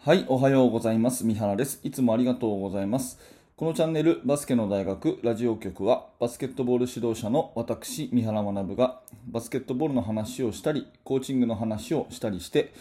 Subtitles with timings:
[0.00, 1.26] はい、おはようございます。
[1.26, 1.80] 三原です。
[1.82, 3.18] いつもありがとうございます。
[3.56, 12.72] このチャンネル、バスケの大学ラジオ局は、バスケットボール指導者の私、三原学が、バスケットボールの話をしたり、コーチングの話をしたりして、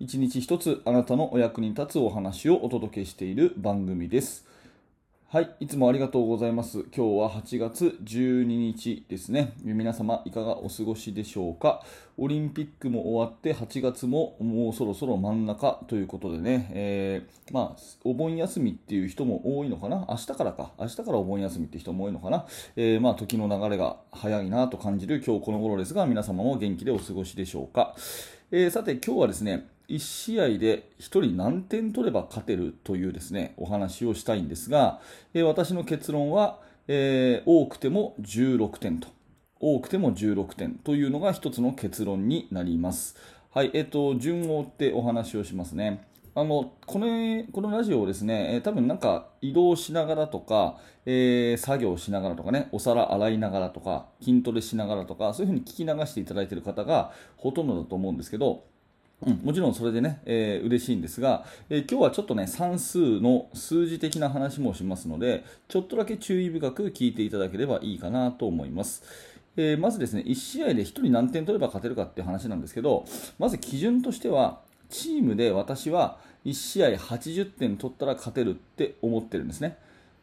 [0.00, 4.44] 一日一つあなたのお役に立つお話をお届けしている番組です。
[5.34, 6.84] はい、いつもありがとうございます。
[6.96, 9.54] 今日は8月12日ですね。
[9.64, 11.82] 皆様いかがお過ごしでしょうか？
[12.16, 20.06] オリンピックも終わって8月ももうそろそろ真ん中ということでね、えーまあ、お盆休みっていう人も多いのかな？
[20.08, 20.70] 明日からか。
[20.78, 22.46] 明日からお盆休みって人も多いのかな？
[22.76, 27.96] えーまあ、時の流れが早いなと感じる今日この頃ですが、皆様も元気でお過ごしでしょうか？
[28.50, 35.00] えーさて今日はですね、1試合で1人何点取れば勝てるというですねお話をしたいんですが、
[35.32, 39.08] えー私の結論は、えー多くても16点と
[39.60, 43.16] 多くても16点というのが1つの結論になります。
[43.50, 46.04] はい、えっ、と順を追ってお話をしますね。
[46.36, 58.64] あのこのこのラジオをですね、えー多分なんか移動しながらとか、えー作業しながらとかね、お皿洗いながらとか、筋トレしながらとか、そういうふうに聞き流していただいている方がほとんどだと思うんですけど、
[59.24, 69.04] うん、もちろんそれでね、えー嬉しいんですが、えー今日はちょっとね、算数の数字的な話もしますので、ちょっとだけ注意深く聞いていただければいいかなと思います。
[69.56, 73.04] えーまずですね、1試合で1人何点取れば勝てるかっていう話なんですけど、
[73.38, 79.78] まず基準としては、チームで私は1試合80点取ったら勝てるって思ってるんですね。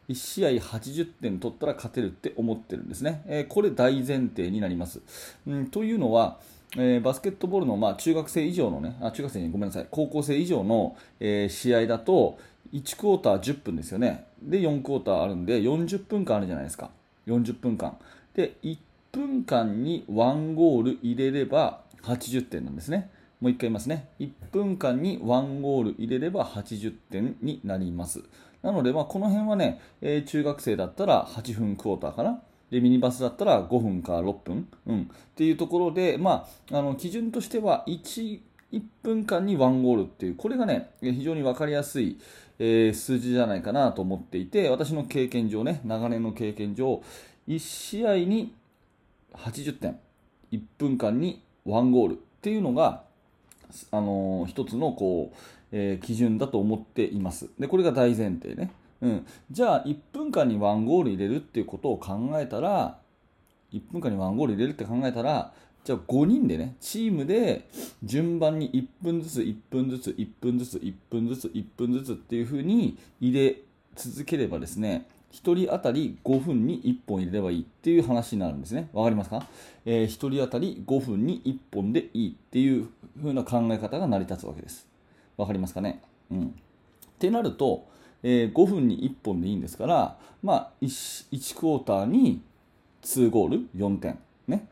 [0.08, 3.22] 1試合80点取ったら勝てるって思ってるんですね。
[3.26, 5.00] えーこれ大前提になります。
[5.46, 6.38] うん、というのは、
[6.76, 12.38] えーバスケットボールの、まあ、中学生以上のね、あ中学生にごめんなさい、高校生以上の、えー試合だと、
[12.72, 14.24] 1クォーター10分ですよね。
[14.42, 16.90] で、4クォーターあるんで、40分間あるじゃないですか。
[17.26, 17.96] 40分間。
[18.34, 18.78] で、1
[19.12, 23.10] 分間に1ゴール入れれば80点なんですね。
[23.42, 24.08] もう一回言いますね。
[24.20, 28.22] 1分間に1ゴール入れれば80点になります。
[28.62, 32.40] なので、まあ、この辺はね、えー中学生だったら8分クォーターかな。
[32.70, 42.20] で、ミニバスだったら5分か6分、うん、っていうところで、まあ、あの基準としては1、1分間に1ゴールっていう、これがね、非常に分かりやすい、
[42.60, 47.02] えー数字じゃないかなと思っていて、私の経験上ね、長年の経験上、
[47.48, 48.54] 1試合に
[49.34, 49.98] 80点、
[50.52, 53.10] 1分間に1ゴールっていうのが、
[53.90, 55.36] あのー一つのこう、
[55.72, 57.48] えー基準だと思っています。
[57.58, 58.70] で、これが大前提ね。
[59.00, 62.98] うん、じゃあ、1分間に1ゴール入れるっていうことを考えたら、
[63.72, 65.52] 1分間に1ゴール入れるって考えたら、
[65.84, 67.68] じゃあ5人でね、チームで
[68.04, 73.56] 順番に1分ずつ、1分ずつ、1分ずつ、1分ずつ、1分ずつっていう風に入れ
[73.96, 78.88] 続ければですね、1人当たり5分に1本入れればいいっていう話になるんですね。
[78.92, 79.46] わかりますか、
[79.84, 82.88] えー、1人当たり5分に1本でいいっていう
[83.20, 84.86] 風な考え方が成り立つわけです。
[85.36, 86.02] わかりますかね？
[86.30, 86.46] うん。
[86.46, 86.50] っ
[87.18, 87.86] てなると、
[88.22, 92.42] えー5分に1本でいいんですから、まあ、1, 1クォーターに
[93.02, 94.68] 2ゴール4点、ね、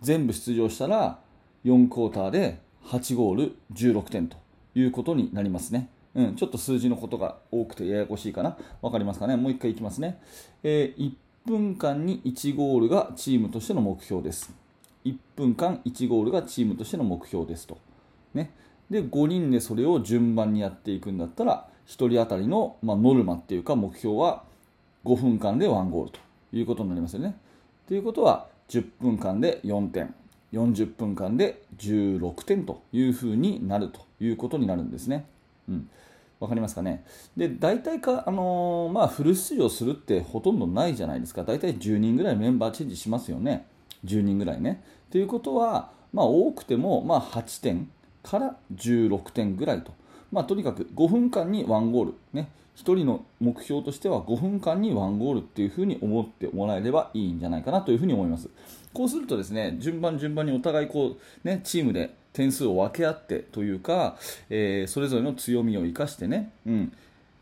[0.00, 1.18] 全部出場したら
[1.64, 4.36] 4クォーターで8ゴール16点と
[4.74, 5.88] いうことになりますね。
[6.14, 8.56] うん、ちょっと数字のことが多くてややこしいかな。
[8.80, 9.36] わかりますかね？
[9.36, 10.20] もう一回いきますね。
[10.62, 11.12] えー
[11.44, 14.54] 1分間に1ゴールがチームとしての目標です。
[15.04, 17.78] 1分間1ゴールがチームとしての目標ですと。
[18.34, 18.52] ね、
[18.88, 24.44] で5人でそれを順番にやっていくんだったら1人当たりの、まあ、ノルマっていうか目標は
[25.04, 26.20] 5分間で1ゴールと
[26.52, 27.36] いうことになりますよね。
[27.88, 30.14] ということは10分間で4点
[30.52, 35.26] 40分間で16点というふうになるということになるんですね。
[35.68, 35.90] うん。
[36.40, 37.04] わかりますかね。
[37.36, 41.44] で大体か、あのーまあ、フル出場するってほとんどないじゃないですか。
[41.44, 43.66] 大体10人ぐらいメンバーチェンジしますよね。
[44.04, 44.82] 10人ぐらいね。
[45.10, 47.88] ということは、まあ、多くても、まあ、8点
[48.22, 49.92] から16点ぐらいと、
[50.32, 58.48] まあ、とにかく5分間に1ゴール、ね、1人の目標としては5分間に1ゴールっていうふうに思ってもらえればいいんじゃないかなというふうに思います。
[58.94, 64.16] こうするとですね順番順番にお互いこう、ね、チームで点数を分け合ってというか、
[64.48, 66.92] えーそれぞれの強みを生かしてね、うん。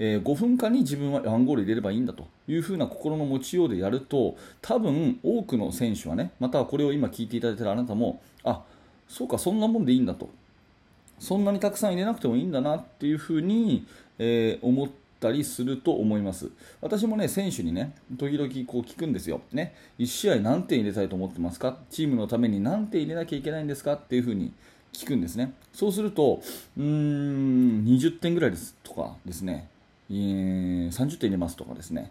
[0.01, 8.63] えー5分間に自分は1ゴール入れればいいんだというふうな心の持ちようでやると多分多くの選手はねまたはこれを今聞いていただいているあなたもあ
[9.09, 10.29] そうかそんなもんでいいんだと。
[11.21, 13.87] そんなにたくさん入れなくてもいいんだなっていうふうに、
[14.19, 14.89] えー思っ
[15.21, 16.49] たりすると思います。
[16.81, 21.77] 私もね選手にね時々こう聞くんですよ、ね、1試合何点入れたいと思ってますか？
[21.91, 23.93] チームのために何点入れなきゃいけないんですか？
[23.93, 24.51] っていうふうに
[24.95, 25.53] 聞くんですね。
[25.75, 26.41] そうすると
[26.79, 29.69] うん20点ぐらいですとかですね、
[30.11, 32.11] えー30点入れますとかですね。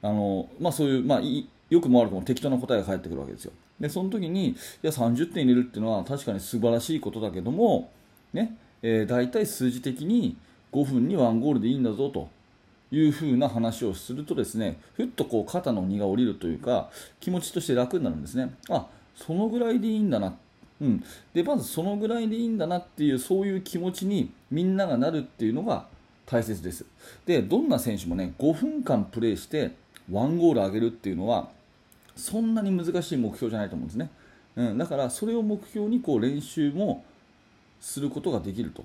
[0.00, 3.52] あのまあ、そういう、まあ、いよくも悪くも適当な答えが返ってくるわけですよ。
[3.80, 7.90] で、その時に、いや、30点入れるっていうのは確かに素晴らしいことだけども、
[8.32, 10.36] ね、えー、大体数字的に
[10.72, 12.28] 5分に1ゴールでいいんだぞと
[12.90, 18.54] いうふうな話をするとですねふっとこう肩の荷が下りるというか気持ちとして楽になるんですね。
[18.68, 18.86] あ
[19.16, 20.34] そのぐらいでいいんだな、
[20.80, 25.86] うん、でまずそのぐらいでいいんだなっていうそういう気持ちにみんながなるっていうのが
[26.26, 26.84] 大切です。
[27.24, 29.70] でどんな選手もね5分間プレーして
[30.10, 31.48] 1ゴール上げるっていうのは
[32.16, 34.10] そんなに難しい目標じゃないと思うんですね、
[34.56, 37.04] うん、だからそれを目標にこう練習も
[37.80, 38.84] することができると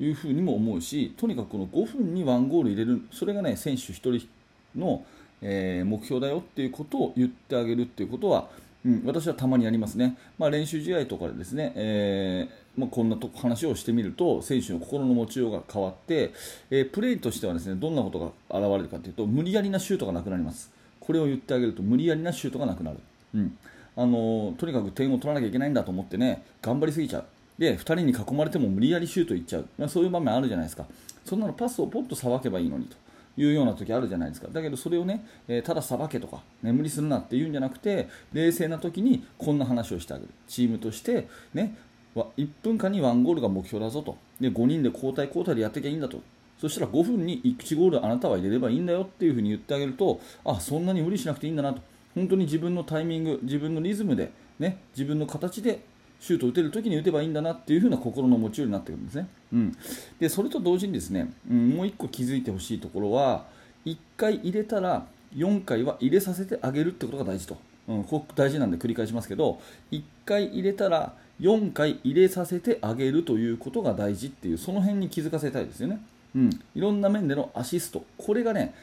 [0.00, 4.28] いうふうにも思うしとにかくこの5分に1ゴール入れるそれがね選手1人
[4.76, 5.04] の、
[5.42, 8.48] えー、目標だよっていうことを言ってあげるっていうことは、
[8.84, 16.32] うん、私はたまにやりますね、まあ、練習試合とかでですね、えー、まあ、こんなと話をしてみると選手の心の持ちようが変わって、
[16.70, 18.18] えー、プレーとしてはですねどんなこと
[18.48, 20.79] が現れるかというと無理やりなシュートがなくなります。
[21.00, 22.98] これを言ってあげると無理やりなシュートがなくなる、
[23.34, 23.58] うん、
[23.96, 27.24] あのとにかく点を取らなきゃいけないんだと思ってね頑張りすぎちゃう。
[27.58, 30.86] で2人に囲まれても無理やりシュートいっちゃう、ま、そういう場面あるじゃないですか。
[31.24, 32.96] そんなのパスをポッとさばけばいいのにと。
[33.36, 34.48] いうような時あるじゃないですか。
[34.52, 40.28] だけどそれをね、えー、たださばけとか眠りするなっていうんじゃなくて冷静な時にこんな話をしてあげる。
[40.46, 41.76] チームとしてね
[42.14, 44.16] 1分間に1ゴールが目標だぞと。
[44.40, 46.20] で5人で交代交代でやっていけばいいんだと。
[46.60, 51.80] そしたら5分に1ゴールあなたは入れればいいんだよっていう風に言ってあげるとあそんなに無理しなくていいんだなと
[52.14, 55.80] 本当に自分のタイミング自分のリズムで、ね、自分の形で
[56.20, 59.28] シュートを打てるときに打てばいいんだなっていう風な心の持ちようになってくるんですね。
[59.54, 59.76] うん、
[60.18, 63.46] でそれと同時にですね、うん、もう1個気づいてほしいところは
[63.86, 67.56] 1回入れたら4回は入れさせてあげるってことが大事と、
[67.88, 69.60] うん、ここ大事なんで繰り返しますけど
[69.92, 76.00] 1回入れたら4回入れさせてあげるということが大事っていうその辺に気づかせたいですよね。
[76.34, 78.04] うん、いろんな面でのアシスト。
[78.16, 78.74] これがね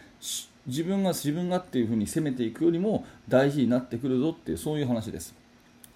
[0.65, 5.33] 自分が自分がっていう風に攻めていくよりも大事になってくるぞっていうそういう話です。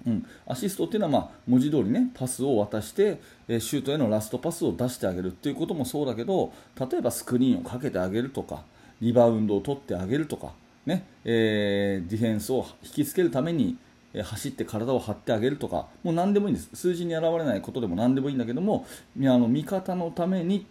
[0.08, 8.64] うん、アシストっていうのは、まあ、文字通りねパスを渡して、えシュートへのラストパスを出してあげるっていうこともそうだけど例えばスクリーンをかけてあげるとか
[9.02, 10.54] リバウンドを取ってあげるとか、
[10.86, 13.78] ねえー、ディフェンスを引きつけるために
[14.24, 16.70] 走って体を張ってあげるとかもう何でもいいんです。
[16.74, 18.86] 数字に現れないことでも何でもいいんだけども
[19.18, 20.66] あの味方のために、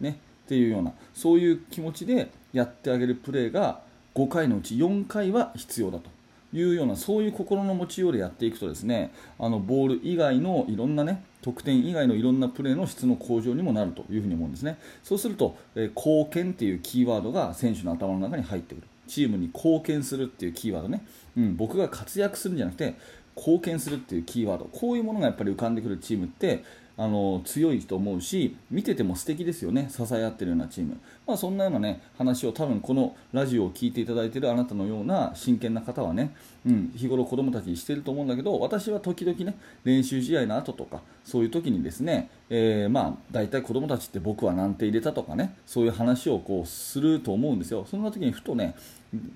[0.00, 3.80] ね、っていうようなそういう気持ちでやってあげるプレーが
[4.14, 6.10] 5回のうち4回は必要だと
[6.52, 14.78] いうようなそういう心の持ちようでやっていくとですねあのボール以外のいろんなね得点以外のいろんなプレーの質の向上にもなるというふうに思うんですね。
[15.04, 18.86] そうすると、え、貢献っていうキーワードが選手の頭の中に入ってくる。
[19.06, 21.06] チームに貢献するっていうキーワードね、
[21.36, 22.96] うん、僕が活躍するんじゃなくて
[23.36, 24.64] 貢献するっていうキーワード。
[24.64, 26.64] こういうものがやっぱり浮かんでくるチームって
[26.98, 36.34] あの強いと思うし見てても素敵ですよね支え合ってるようなチーム、まあ、そんなような、ね、話を多分このラジオを聴いていただいているあなたのような真剣な方はね、
[36.64, 47.86] うん、日頃子供たちにしていると思うんだけど私は時々ね練習試合の後とかそういう時にですね、えー、まあ大体子供たちって僕は何点入れたとかねそういう話をこうすると思うんですよ。
[47.90, 48.74] そんな時にふとね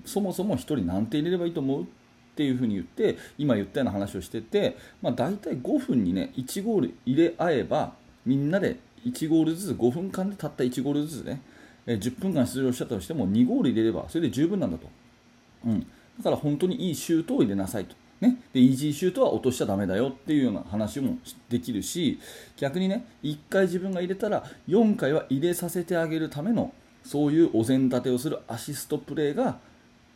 [0.04, 1.86] そもそも1人何点入れればいいと思う？
[2.30, 7.92] っていうふうに言って今言ったような話をしてて、まあ、大体5分にね1ゴール入れ合えば
[8.24, 11.42] みんなで1ゴールずつ5分間でたった1ゴールずつね
[11.86, 14.88] 10分間出場したとしても2ゴール入れればそれで十分なんだと、
[15.66, 15.86] うん、だ
[16.24, 17.94] から本当にいいシュートを入れなさいと。
[18.20, 21.16] ね、でイージーシュートは落としちゃだめだよっていうような話も
[21.48, 22.20] できるし
[22.58, 29.58] 逆にね1回自分が入れたら4回は入れさせてあげるためのそういうお膳立てをするアシストプレーが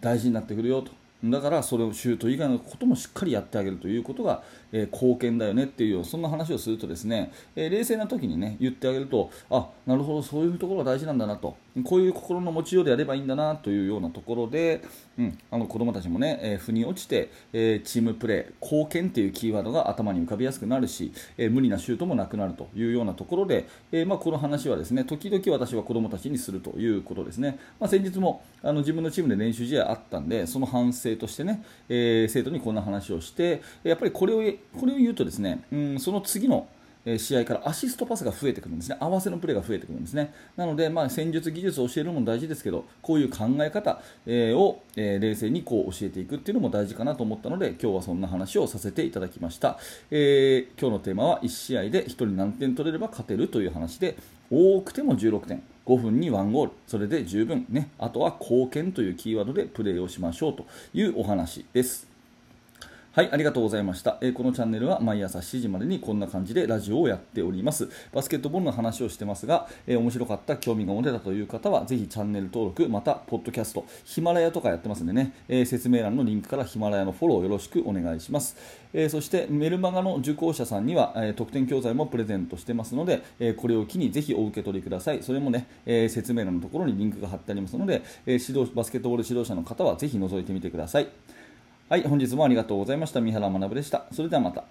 [0.02, 0.92] 大事になってくるよと。
[1.31, 11.57] だからそれをシュート以外のこともしっかりやってあげるということが、えー、貢献だよねっていうそんな話をするとですね、えー、冷静な時にね言ってあげるとあなるほどそういうところが大事なんだなと。
[11.83, 14.83] こういう心の持ちようでやればいいんだなというようなところで、
[15.19, 34.38] うん、あの子供たちもね、えー、腑に落ちて、えチームプレー貢献っていうキーワードが頭に浮かびやすくなるし、え無理なシュートもなくなるというようなところで、えまあ、この話はですね時々私は子供たちにするということですね、まあ、先日もあの自分のチームで練習試合あったんでその反省としてね、え生徒にこんな話をしてやっぱりこれを
[34.78, 36.69] これを言うとですね、うん、その次の
[37.18, 49.78] 試合からアシストパスが増えてくるんですね、合わせのプレーが増えてくるんですね、なので、まあ、戦術、技術を教えるのも大事ですけど、こういう考え方、えーを、え冷静にこう教えていくっていうのも大事かなと思ったので、今日はそんな話をさせていただきました。
[50.11, 54.16] えー、今日のテーマは1試合で1人何点取れれば勝てるという話で、
[54.50, 55.62] 多くても16点。
[55.87, 62.13] 5分に1ゴール、それで十分、ね、あとは貢献というキーワードでプレーをしましょうというお話です。
[63.14, 64.18] はい、ありがとうございました。
[64.23, 67.88] えーこのチャンネルは毎朝7時までにこんな感じでラジオをやっております。
[68.12, 78.56] バスケットボールの話をしてますが、えー面白かった、興味が持てたという方は、ぜひチャンネル登録、また、ポッドキャスト、ヒマラヤとかやってますんでね、えー説明欄のリンクからヒマラヤのフォローよろしくお願いします。
[78.92, 85.23] えそして、メルマガの受講者さんには、え特典教材もプレゼントしてますので、えこれを機にぜひお受け取りください。
[85.23, 91.06] それもね、え説明欄のところにリンクが貼ってありますので、え指導バスケットボール指導者の方はぜひ覗いてみてください。
[91.86, 93.20] はい、本日もありがとうございました。
[93.20, 94.06] 三原学でした。
[94.10, 94.64] それではまた。